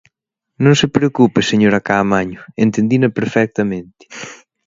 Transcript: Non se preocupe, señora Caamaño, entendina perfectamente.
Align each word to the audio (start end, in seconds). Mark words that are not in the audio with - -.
Non 0.63 0.73
se 0.79 0.87
preocupe, 0.95 1.39
señora 1.51 1.83
Caamaño, 1.87 2.39
entendina 2.65 3.15
perfectamente. 3.17 4.03